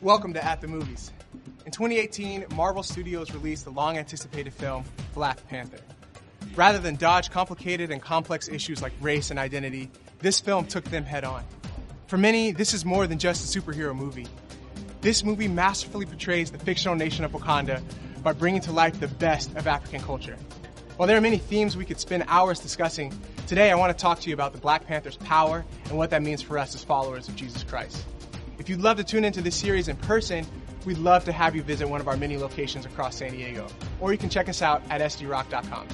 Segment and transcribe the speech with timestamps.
[0.00, 1.10] Welcome to At the Movies.
[1.66, 5.80] In 2018, Marvel Studios released the long anticipated film Black Panther.
[6.54, 9.90] Rather than dodge complicated and complex issues like race and identity,
[10.20, 11.42] this film took them head on.
[12.06, 14.28] For many, this is more than just a superhero movie.
[15.00, 17.82] This movie masterfully portrays the fictional nation of Wakanda
[18.22, 20.36] by bringing to life the best of African culture.
[20.96, 23.12] While there are many themes we could spend hours discussing,
[23.48, 26.22] today I want to talk to you about the Black Panther's power and what that
[26.22, 28.04] means for us as followers of Jesus Christ.
[28.58, 30.44] If you'd love to tune into this series in person,
[30.84, 33.66] we'd love to have you visit one of our many locations across San Diego.
[34.00, 35.86] Or you can check us out at sdrock.com.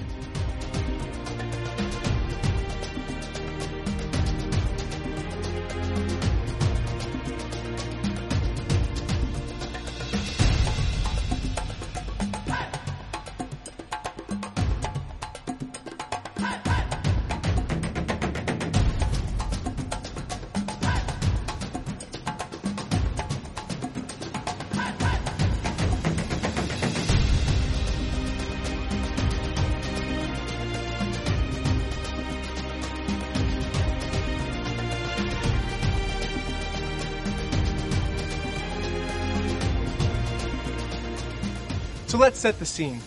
[42.14, 43.00] So let's set the scene.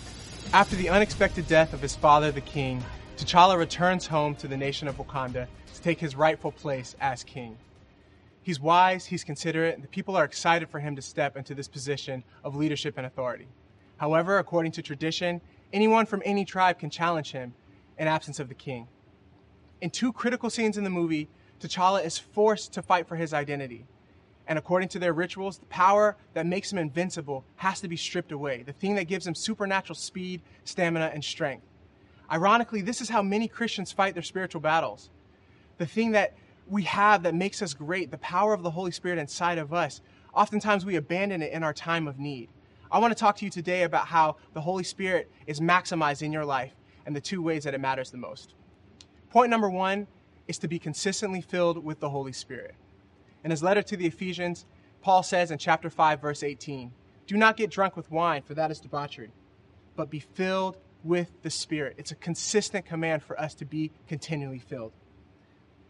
[0.51, 2.83] After the unexpected death of his father, the king,
[3.15, 7.57] T'Challa returns home to the nation of Wakanda to take his rightful place as king.
[8.41, 11.69] He's wise, he's considerate, and the people are excited for him to step into this
[11.69, 13.47] position of leadership and authority.
[13.95, 15.39] However, according to tradition,
[15.71, 17.53] anyone from any tribe can challenge him
[17.97, 18.89] in absence of the king.
[19.79, 21.29] In two critical scenes in the movie,
[21.61, 23.85] T'Challa is forced to fight for his identity.
[24.47, 28.31] And according to their rituals, the power that makes him invincible has to be stripped
[28.31, 31.65] away, the thing that gives him supernatural speed, stamina, and strength.
[32.31, 35.09] Ironically, this is how many Christians fight their spiritual battles.
[35.77, 36.35] The thing that
[36.67, 40.01] we have that makes us great, the power of the Holy Spirit inside of us,
[40.33, 42.49] oftentimes we abandon it in our time of need.
[42.89, 46.31] I want to talk to you today about how the Holy Spirit is maximized in
[46.31, 46.73] your life
[47.05, 48.53] and the two ways that it matters the most.
[49.29, 50.07] Point number one
[50.47, 52.75] is to be consistently filled with the Holy Spirit.
[53.43, 54.65] In his letter to the Ephesians,
[55.01, 56.91] Paul says in chapter 5, verse 18,
[57.27, 59.31] Do not get drunk with wine, for that is debauchery,
[59.95, 61.95] but be filled with the Spirit.
[61.97, 64.91] It's a consistent command for us to be continually filled.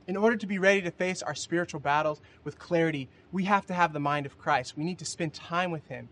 [0.08, 3.74] In order to be ready to face our spiritual battles with clarity, we have to
[3.74, 4.78] have the mind of Christ.
[4.78, 6.08] We need to spend time with Him.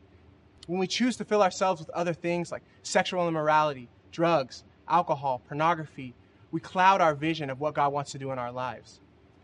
[0.67, 6.13] When we choose to fill ourselves with other things like sexual immorality, drugs, alcohol, pornography,
[6.51, 8.99] we cloud our vision of what God wants to do in our lives.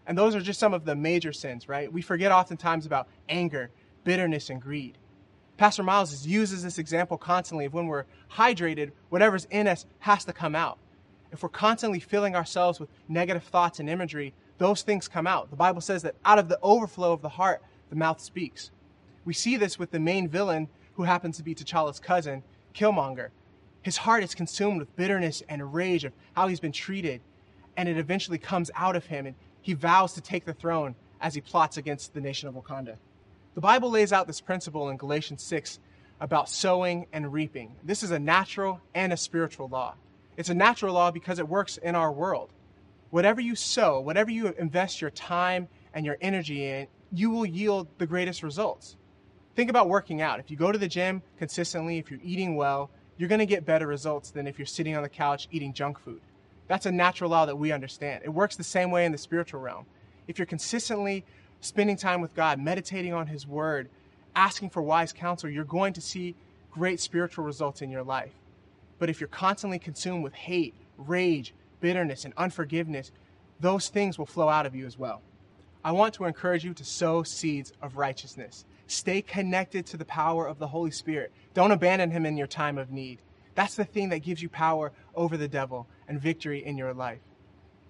[0.08, 1.92] And those are just some of the major sins, right?
[1.92, 3.70] We forget oftentimes about anger,
[4.04, 4.98] bitterness, and greed.
[5.58, 10.34] Pastor Miles uses this example constantly of when we're hydrated, whatever's in us has to
[10.34, 10.80] come out.
[11.32, 15.50] If we're constantly filling ourselves with negative thoughts and imagery, those things come out.
[15.50, 18.72] The Bible says that out of the overflow of the heart, the mouth speaks.
[19.24, 23.30] We see this with the main villain, who happens to be T'Challa's cousin, Killmonger.
[23.82, 27.22] His heart is consumed with bitterness and rage of how he's been treated,
[27.78, 31.36] and it eventually comes out of him, and he vows to take the throne as
[31.36, 32.98] he plots against the nation of Wakanda.
[33.54, 35.80] The Bible lays out this principle in Galatians 6
[36.20, 37.76] about sowing and reaping.
[37.84, 39.96] This is a natural and a spiritual law.
[40.38, 42.54] It's a natural law because it works in our world.
[43.10, 47.88] Whatever you sow, whatever you invest your time and your energy in, you will yield
[47.98, 48.96] the greatest results.
[49.56, 50.40] Think about working out.
[50.40, 53.66] If you go to the gym consistently, if you're eating well, you're going to get
[53.66, 56.22] better results than if you're sitting on the couch eating junk food.
[56.72, 58.22] That's a natural law that we understand.
[58.24, 59.86] It works the same way in the spiritual realm.
[60.30, 61.26] If you're consistently
[61.60, 63.90] spending time with God, meditating on His Word,
[64.38, 66.34] asking for wise counsel, you're going to see
[66.72, 68.32] great spiritual results in your life.
[69.00, 73.12] But if you're constantly consumed with hate, rage, bitterness, and unforgiveness,
[73.60, 75.22] those things will flow out of you as well.
[75.84, 78.64] I want to encourage you to sow seeds of righteousness.
[78.88, 81.34] Stay connected to the power of the Holy Spirit.
[81.54, 83.20] Don't abandon Him in your time of need.
[83.56, 87.22] That's the thing that gives you power over the devil and victory in your life.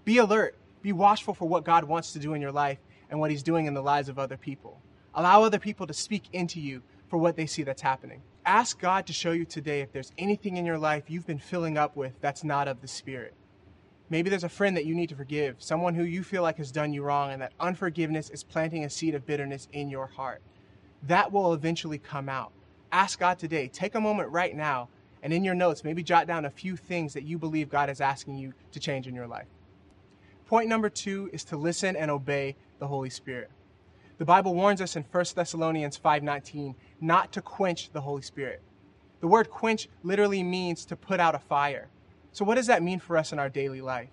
[0.06, 0.56] Be alert.
[0.82, 2.80] Be watchful for what God wants to do in your life
[3.10, 4.82] and what He's doing in the lives of other people.
[5.14, 8.22] Allow other people to speak into you for what they see that's happening.
[8.46, 11.78] Ask God to show you today if there's anything in your life you've been filling
[11.78, 13.36] up with that's not of the Spirit.
[14.10, 16.72] Maybe there's a friend that you need to forgive, someone who you feel like has
[16.72, 20.42] done you wrong, and that unforgiveness is planting a seed of bitterness in your heart.
[21.04, 22.52] That will eventually come out.
[22.92, 23.68] Ask God today.
[23.68, 24.90] Take a moment right now
[25.24, 28.02] and in your notes, maybe jot down a few things that you believe God is
[28.02, 29.48] asking you to change in your life.
[30.48, 33.50] Point number two is to listen and obey the Holy Spirit.
[34.18, 38.62] The Bible warns us in 1 Thessalonians 5:19 not to quench the Holy Spirit.
[39.20, 41.90] The word quench literally means to put out a fire.
[42.32, 44.10] So what does that mean for us in our daily life?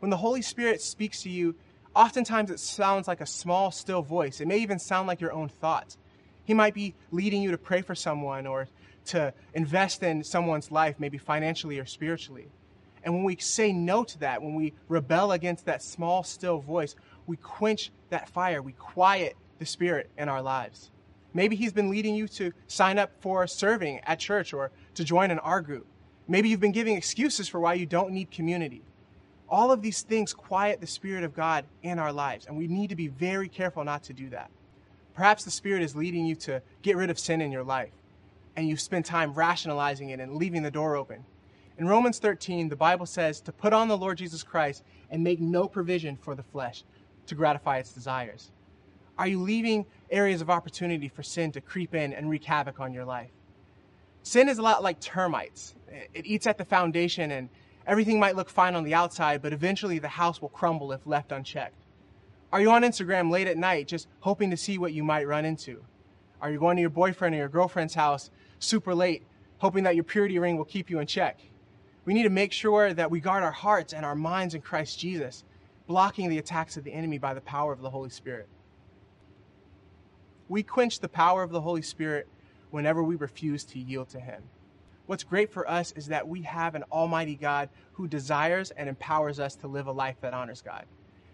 [0.00, 1.54] When the Holy Spirit speaks to you,
[1.94, 4.40] oftentimes it sounds like a small still voice.
[4.40, 5.96] It may even sound like your own thoughts.
[6.44, 8.68] He might be leading you to pray for someone or
[9.06, 12.48] to invest in someone's life, maybe financially or spiritually.
[13.04, 16.94] And when we say no to that, when we rebel against that small, still voice,
[17.26, 18.62] we quench that fire.
[18.62, 20.90] We quiet the spirit in our lives.
[21.34, 25.30] Maybe He's been leading you to sign up for serving at church or to join
[25.30, 25.86] an R group.
[26.28, 28.82] Maybe you've been giving excuses for why you don't need community.
[29.48, 32.90] All of these things quiet the Spirit of God in our lives, and we need
[32.90, 34.50] to be very careful not to do that.
[35.14, 37.90] Perhaps the Spirit is leading you to get rid of sin in your life,
[38.56, 41.24] and you spend time rationalizing it and leaving the door open.
[41.78, 45.40] In Romans 13, the Bible says to put on the Lord Jesus Christ and make
[45.40, 46.84] no provision for the flesh
[47.26, 48.50] to gratify its desires.
[49.18, 52.92] Are you leaving areas of opportunity for sin to creep in and wreak havoc on
[52.92, 53.30] your life?
[54.22, 55.74] Sin is a lot like termites.
[56.14, 57.48] It eats at the foundation and
[57.86, 61.32] everything might look fine on the outside, but eventually the house will crumble if left
[61.32, 61.84] unchecked.
[62.52, 65.44] Are you on Instagram late at night just hoping to see what you might run
[65.44, 65.82] into?
[66.40, 68.30] Are you going to your boyfriend or your girlfriend's house
[68.62, 69.24] super late,
[69.58, 71.40] hoping that your purity ring will keep you in check?
[72.04, 74.98] We need to make sure that we guard our hearts and our minds in Christ
[74.98, 75.44] Jesus,
[75.86, 78.48] blocking the attacks of the enemy by the power of the Holy Spirit.
[80.48, 82.28] We quench the power of the Holy Spirit
[82.70, 84.42] whenever we refuse to yield to Him.
[85.06, 89.38] What's great for us is that we have an Almighty God who desires and empowers
[89.38, 90.86] us to live a life that honors God.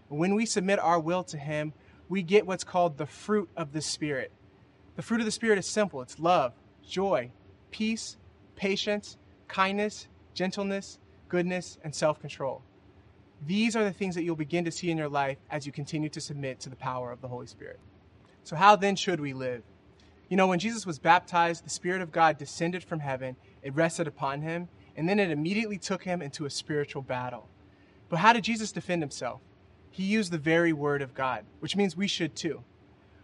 [0.08, 1.72] When we submit our will to Him,
[2.08, 4.32] we get what's called the fruit of the Spirit.
[4.96, 6.54] The fruit of the Spirit is simple it's love,
[6.88, 7.30] joy,
[7.70, 8.16] peace,
[8.56, 10.98] patience, kindness, gentleness,
[11.28, 12.62] goodness, and self control.
[13.46, 16.08] These are the things that you'll begin to see in your life as you continue
[16.08, 17.78] to submit to the power of the Holy Spirit.
[18.42, 19.62] So, how then should we live?
[20.28, 24.06] You know, when Jesus was baptized, the Spirit of God descended from heaven, it rested
[24.06, 27.48] upon him, and then it immediately took him into a spiritual battle.
[28.08, 29.40] But how did Jesus defend himself?
[29.90, 32.62] He used the very word of God, which means we should too.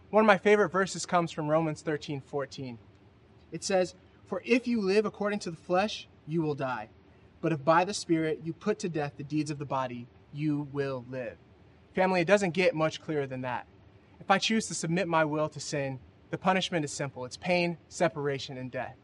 [0.09, 2.77] One of my favorite verses comes from Romans 13 14.
[3.55, 6.89] It says, For if you live according to the flesh, you will die.
[7.39, 10.67] But if by the Spirit you put to death the deeds of the body, you
[10.73, 11.37] will live.
[11.93, 13.65] Family, it doesn't get much clearer than that.
[14.19, 15.99] If I choose to submit my will to sin,
[16.31, 18.97] the punishment is simple it's pain, separation, and death.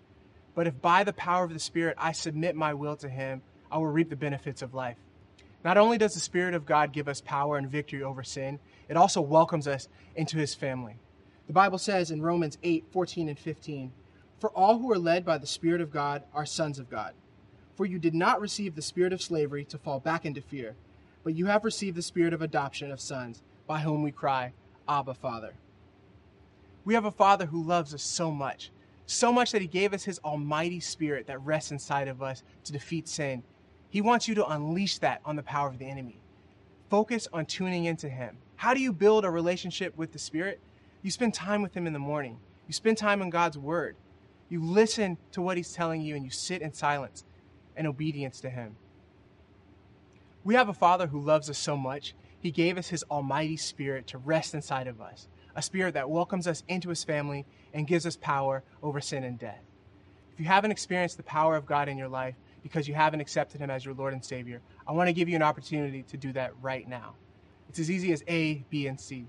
[0.54, 3.78] But if by the power of the Spirit I submit my will to Him, I
[3.78, 4.98] will reap the benefits of life.
[5.64, 8.60] Not only does the Spirit of God give us power and victory over sin,
[8.90, 10.98] it also welcomes us into His family.
[11.48, 13.94] The Bible says in Romans 8 14 and 15,
[14.42, 17.14] For all who are led by the Spirit of God are sons of God.
[17.76, 20.76] For you did not receive the spirit of slavery to fall back into fear,
[21.24, 24.54] but you have received the spirit of adoption of sons, by whom we cry,
[24.90, 25.54] Abba, Father.
[26.84, 28.72] We have a Father who loves us so much,
[29.06, 32.72] so much that He gave us His almighty Spirit that rests inside of us to
[32.72, 33.44] defeat sin.
[33.92, 36.20] He wants you to unleash that on the power of the enemy.
[36.90, 38.40] Focus on tuning into Him.
[38.56, 40.60] How do you build a relationship with the Spirit?
[41.04, 43.96] You spend time with Him in the morning, you spend time in God's Word,
[44.52, 47.24] you listen to what He's telling you, and you sit in silence
[47.76, 48.76] and obedience to Him.
[50.44, 54.08] We have a Father who loves us so much, He gave us His almighty Spirit
[54.08, 58.06] to rest inside of us a spirit that welcomes us into his family and gives
[58.06, 59.62] us power over sin and death.
[60.34, 63.60] If you haven't experienced the power of God in your life because you haven't accepted
[63.60, 66.32] him as your Lord and Savior, I want to give you an opportunity to do
[66.34, 67.16] that right now.
[67.70, 69.26] It's as easy as A, B, and C.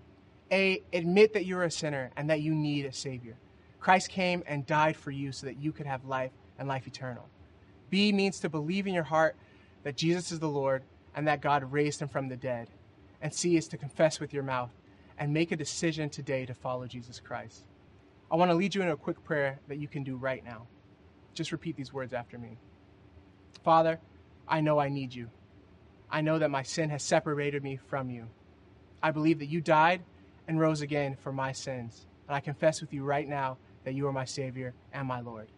[0.51, 3.37] A, admit that you're a sinner and that you need a Savior.
[3.83, 7.29] Christ came and died for you so that you could have life and life eternal.
[7.91, 9.35] B means to believe in your heart
[9.83, 10.85] that Jesus is the Lord
[11.17, 12.69] and that God raised him from the dead.
[13.21, 14.71] And C is to confess with your mouth
[15.19, 17.65] and make a decision today to follow Jesus Christ.
[18.31, 20.69] I want to lead you in a quick prayer that you can do right now.
[21.35, 22.59] Just repeat these words after me.
[23.65, 23.99] Father,
[24.47, 25.29] I know I need you.
[26.09, 28.29] I know that my sin has separated me from you.
[29.03, 30.03] I believe that you died
[30.47, 32.07] and rose again for my sins.
[32.29, 35.49] And I confess with you right now that you are my Savior and my Lord.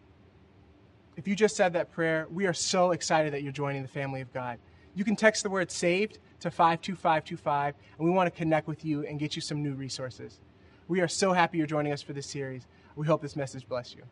[1.17, 4.21] If you just said that prayer, we are so excited that you're joining the family
[4.21, 4.59] of God.
[4.95, 9.05] You can text the word saved to 52525, and we want to connect with you
[9.05, 10.39] and get you some new resources.
[10.87, 12.67] We are so happy you're joining us for this series.
[12.95, 14.03] We hope this message bless you.